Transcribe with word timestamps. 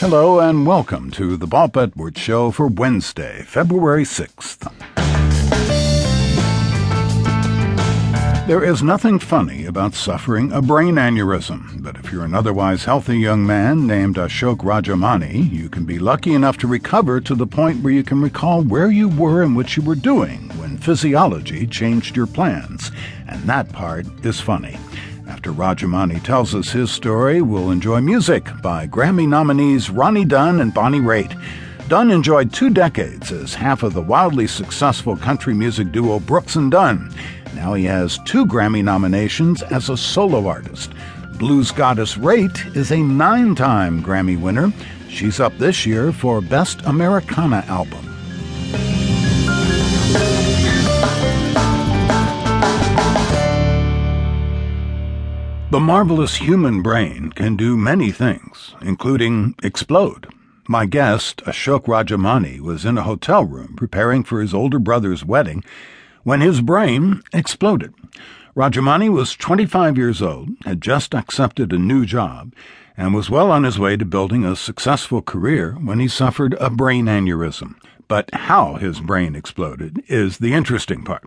Hello 0.00 0.38
and 0.38 0.64
welcome 0.64 1.10
to 1.10 1.36
the 1.36 1.48
Bob 1.48 1.76
Edwards 1.76 2.20
Show 2.20 2.52
for 2.52 2.68
Wednesday, 2.68 3.42
February 3.42 4.04
6th. 4.04 4.72
There 8.46 8.62
is 8.62 8.80
nothing 8.80 9.18
funny 9.18 9.66
about 9.66 9.94
suffering 9.94 10.52
a 10.52 10.62
brain 10.62 10.94
aneurysm, 10.94 11.82
but 11.82 11.96
if 11.96 12.12
you're 12.12 12.24
an 12.24 12.32
otherwise 12.32 12.84
healthy 12.84 13.18
young 13.18 13.44
man 13.44 13.88
named 13.88 14.14
Ashok 14.14 14.58
Rajamani, 14.58 15.50
you 15.50 15.68
can 15.68 15.84
be 15.84 15.98
lucky 15.98 16.32
enough 16.32 16.58
to 16.58 16.68
recover 16.68 17.20
to 17.20 17.34
the 17.34 17.48
point 17.48 17.82
where 17.82 17.92
you 17.92 18.04
can 18.04 18.22
recall 18.22 18.62
where 18.62 18.92
you 18.92 19.08
were 19.08 19.42
and 19.42 19.56
what 19.56 19.76
you 19.76 19.82
were 19.82 19.96
doing 19.96 20.48
when 20.60 20.78
physiology 20.78 21.66
changed 21.66 22.14
your 22.14 22.28
plans. 22.28 22.92
And 23.26 23.42
that 23.48 23.72
part 23.72 24.06
is 24.24 24.40
funny. 24.40 24.78
Rajamani 25.52 26.22
tells 26.22 26.54
us 26.54 26.70
his 26.70 26.90
story, 26.90 27.42
we'll 27.42 27.70
enjoy 27.70 28.00
music 28.00 28.48
by 28.62 28.86
Grammy 28.86 29.28
nominees 29.28 29.90
Ronnie 29.90 30.24
Dunn 30.24 30.60
and 30.60 30.72
Bonnie 30.72 31.00
Raitt. 31.00 31.38
Dunn 31.88 32.10
enjoyed 32.10 32.52
two 32.52 32.70
decades 32.70 33.32
as 33.32 33.54
half 33.54 33.82
of 33.82 33.94
the 33.94 34.02
wildly 34.02 34.46
successful 34.46 35.16
country 35.16 35.54
music 35.54 35.92
duo 35.92 36.20
Brooks 36.20 36.56
and 36.56 36.70
Dunn. 36.70 37.12
Now 37.54 37.74
he 37.74 37.84
has 37.84 38.18
two 38.24 38.46
Grammy 38.46 38.84
nominations 38.84 39.62
as 39.62 39.88
a 39.88 39.96
solo 39.96 40.46
artist. 40.46 40.92
Blues 41.38 41.70
goddess 41.70 42.16
Raitt 42.16 42.76
is 42.76 42.90
a 42.90 42.98
nine 42.98 43.54
time 43.54 44.02
Grammy 44.02 44.40
winner. 44.40 44.72
She's 45.08 45.40
up 45.40 45.56
this 45.58 45.86
year 45.86 46.12
for 46.12 46.40
Best 46.40 46.82
Americana 46.82 47.64
Album. 47.68 48.07
The 55.70 55.80
marvelous 55.80 56.36
human 56.36 56.80
brain 56.80 57.30
can 57.30 57.54
do 57.54 57.76
many 57.76 58.10
things, 58.10 58.74
including 58.80 59.54
explode. 59.62 60.26
My 60.66 60.86
guest, 60.86 61.42
Ashok 61.44 61.84
Rajamani, 61.84 62.58
was 62.58 62.86
in 62.86 62.96
a 62.96 63.02
hotel 63.02 63.44
room 63.44 63.74
preparing 63.76 64.24
for 64.24 64.40
his 64.40 64.54
older 64.54 64.78
brother's 64.78 65.26
wedding 65.26 65.62
when 66.22 66.40
his 66.40 66.62
brain 66.62 67.20
exploded. 67.34 67.92
Rajamani 68.56 69.10
was 69.10 69.36
25 69.36 69.98
years 69.98 70.22
old, 70.22 70.48
had 70.64 70.80
just 70.80 71.14
accepted 71.14 71.70
a 71.74 71.78
new 71.78 72.06
job, 72.06 72.54
and 72.98 73.14
was 73.14 73.30
well 73.30 73.52
on 73.52 73.62
his 73.62 73.78
way 73.78 73.96
to 73.96 74.04
building 74.04 74.44
a 74.44 74.56
successful 74.56 75.22
career 75.22 75.72
when 75.80 76.00
he 76.00 76.08
suffered 76.08 76.54
a 76.60 76.68
brain 76.68 77.06
aneurysm. 77.06 77.76
But 78.08 78.28
how 78.34 78.74
his 78.74 79.00
brain 79.00 79.36
exploded 79.36 80.02
is 80.08 80.38
the 80.38 80.52
interesting 80.52 81.04
part. 81.04 81.22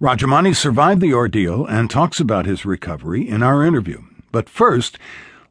Rajamani 0.00 0.56
survived 0.56 1.00
the 1.00 1.14
ordeal 1.14 1.66
and 1.66 1.88
talks 1.88 2.18
about 2.18 2.46
his 2.46 2.66
recovery 2.66 3.28
in 3.28 3.42
our 3.42 3.64
interview. 3.64 4.02
But 4.32 4.48
first, 4.48 4.98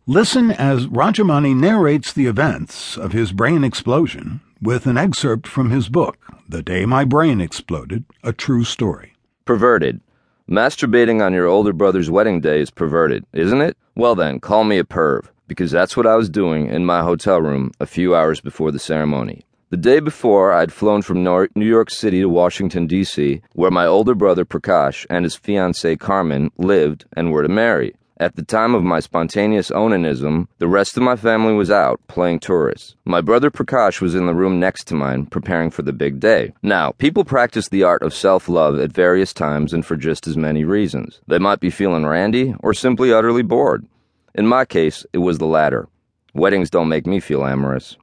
listen 0.06 0.52
as 0.52 0.88
Rajamani 0.88 1.56
narrates 1.56 2.12
the 2.12 2.26
events 2.26 2.98
of 2.98 3.14
his 3.14 3.32
brain 3.32 3.64
explosion 3.64 4.42
with 4.62 4.86
an 4.86 4.98
excerpt 4.98 5.48
from 5.48 5.70
his 5.70 5.88
book, 5.88 6.18
The 6.50 6.62
Day 6.62 6.86
My 6.86 7.06
Brain 7.06 7.40
Exploded 7.40 8.04
A 8.22 8.34
True 8.34 8.66
Story. 8.66 9.14
Perverted. 9.46 10.02
Masturbating 10.50 11.22
on 11.22 11.34
your 11.34 11.48
older 11.48 11.72
brother's 11.72 12.12
wedding 12.12 12.42
day 12.42 12.60
is 12.60 12.70
perverted, 12.70 13.26
isn't 13.32 13.62
it? 13.62 13.78
Well 13.96 14.16
then, 14.16 14.40
call 14.40 14.64
me 14.66 14.78
a 14.78 14.84
perv, 14.84 15.28
because 15.48 15.72
that's 15.72 15.96
what 15.98 16.08
I 16.08 16.16
was 16.16 16.30
doing 16.30 16.68
in 16.68 16.86
my 16.86 17.02
hotel 17.02 17.42
room 17.42 17.72
a 17.80 17.86
few 17.86 18.16
hours 18.16 18.42
before 18.42 18.72
the 18.72 18.80
ceremony. 18.80 19.46
The 19.70 19.78
day 19.78 20.00
before, 20.00 20.54
I'd 20.54 20.72
flown 20.72 21.02
from 21.02 21.24
New 21.24 21.66
York 21.66 21.90
City 21.90 22.22
to 22.22 22.30
Washington, 22.30 22.86
D.C., 22.86 23.42
where 23.54 23.72
my 23.72 23.88
older 23.88 24.14
brother 24.14 24.46
Prakash 24.46 25.08
and 25.10 25.26
his 25.26 25.36
fiancée 25.36 26.00
Carmen 26.00 26.52
lived 26.58 27.06
and 27.18 27.32
were 27.32 27.42
to 27.42 27.50
marry. 27.50 27.96
At 28.20 28.36
the 28.36 28.44
time 28.44 28.76
of 28.76 28.84
my 28.84 29.00
spontaneous 29.00 29.72
onanism, 29.72 30.48
the 30.60 30.68
rest 30.68 30.96
of 30.96 31.04
my 31.04 31.16
family 31.16 31.54
was 31.54 31.72
out 31.72 32.00
playing 32.08 32.40
tourists. 32.40 32.96
My 33.04 33.20
brother 33.20 33.50
Prakash 33.50 34.00
was 34.00 34.14
in 34.14 34.28
the 34.28 34.36
room 34.36 34.60
next 34.60 34.86
to 34.90 34.96
mine, 34.96 35.26
preparing 35.26 35.72
for 35.72 35.82
the 35.82 35.92
big 35.92 36.20
day. 36.20 36.54
Now, 36.62 36.92
people 36.92 37.26
practice 37.26 37.68
the 37.68 37.82
art 37.84 38.04
of 38.04 38.14
self 38.14 38.48
love 38.48 38.80
at 38.80 38.92
various 38.92 39.34
times 39.34 39.74
and 39.74 39.84
for 39.84 39.98
just 39.98 40.28
as 40.28 40.38
many 40.38 40.64
reasons. 40.64 41.20
They 41.28 41.40
might 41.40 41.60
be 41.60 41.72
feeling 41.72 42.06
randy 42.06 42.54
or 42.60 42.76
simply 42.76 43.12
utterly 43.12 43.42
bored. 43.42 43.88
In 44.36 44.48
my 44.48 44.66
case, 44.66 45.06
it 45.14 45.20
was 45.20 45.38
the 45.38 45.46
latter. 45.46 45.88
Weddings 46.34 46.72
don't 46.72 46.90
make 46.90 47.06
me 47.06 47.20
feel 47.20 47.46
amorous. 47.46 47.98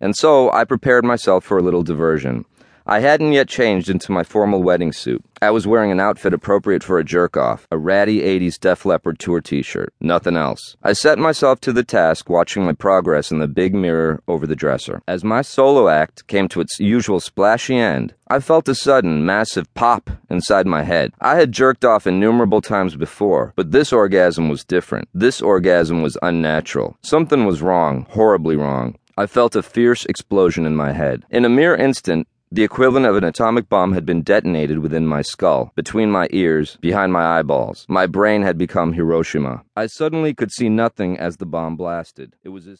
And 0.00 0.16
so 0.16 0.50
I 0.52 0.64
prepared 0.64 1.04
myself 1.04 1.44
for 1.44 1.58
a 1.58 1.62
little 1.62 1.82
diversion. 1.82 2.46
I 2.88 3.00
hadn't 3.00 3.32
yet 3.32 3.48
changed 3.48 3.90
into 3.90 4.12
my 4.12 4.22
formal 4.22 4.62
wedding 4.62 4.92
suit. 4.92 5.24
I 5.42 5.50
was 5.50 5.66
wearing 5.66 5.90
an 5.90 5.98
outfit 5.98 6.32
appropriate 6.32 6.84
for 6.84 7.00
a 7.00 7.04
jerk 7.04 7.36
off, 7.36 7.66
a 7.72 7.76
ratty 7.76 8.20
80s 8.20 8.60
Def 8.60 8.86
Leppard 8.86 9.18
tour 9.18 9.40
t 9.40 9.60
shirt, 9.60 9.92
nothing 10.00 10.36
else. 10.36 10.76
I 10.84 10.92
set 10.92 11.18
myself 11.18 11.60
to 11.62 11.72
the 11.72 11.82
task 11.82 12.30
watching 12.30 12.64
my 12.64 12.74
progress 12.74 13.32
in 13.32 13.40
the 13.40 13.48
big 13.48 13.74
mirror 13.74 14.22
over 14.28 14.46
the 14.46 14.54
dresser. 14.54 15.02
As 15.08 15.24
my 15.24 15.42
solo 15.42 15.88
act 15.88 16.28
came 16.28 16.46
to 16.46 16.60
its 16.60 16.78
usual 16.78 17.18
splashy 17.18 17.76
end, 17.76 18.14
I 18.28 18.38
felt 18.38 18.68
a 18.68 18.74
sudden, 18.76 19.26
massive 19.26 19.72
pop 19.74 20.08
inside 20.30 20.68
my 20.68 20.84
head. 20.84 21.10
I 21.20 21.34
had 21.34 21.50
jerked 21.50 21.84
off 21.84 22.06
innumerable 22.06 22.60
times 22.62 22.94
before, 22.94 23.52
but 23.56 23.72
this 23.72 23.92
orgasm 23.92 24.48
was 24.48 24.64
different. 24.64 25.08
This 25.12 25.42
orgasm 25.42 26.02
was 26.02 26.16
unnatural. 26.22 26.96
Something 27.02 27.46
was 27.46 27.62
wrong, 27.62 28.06
horribly 28.10 28.54
wrong. 28.54 28.96
I 29.18 29.26
felt 29.26 29.56
a 29.56 29.62
fierce 29.62 30.04
explosion 30.04 30.66
in 30.66 30.76
my 30.76 30.92
head. 30.92 31.24
In 31.30 31.44
a 31.44 31.48
mere 31.48 31.74
instant, 31.74 32.28
the 32.50 32.64
equivalent 32.64 33.06
of 33.06 33.16
an 33.16 33.24
atomic 33.24 33.68
bomb 33.68 33.92
had 33.92 34.04
been 34.04 34.22
detonated 34.22 34.80
within 34.80 35.06
my 35.06 35.22
skull, 35.22 35.72
between 35.76 36.10
my 36.10 36.26
ears, 36.30 36.76
behind 36.80 37.12
my 37.12 37.38
eyeballs. 37.38 37.86
My 37.88 38.06
brain 38.06 38.42
had 38.42 38.58
become 38.58 38.92
Hiroshima. 38.92 39.62
I 39.76 39.86
suddenly 39.86 40.34
could 40.34 40.50
see 40.50 40.68
nothing 40.68 41.18
as 41.18 41.36
the 41.36 41.46
bomb 41.46 41.76
blasted. 41.76 42.34
It 42.42 42.48
was 42.48 42.66
as 42.66 42.74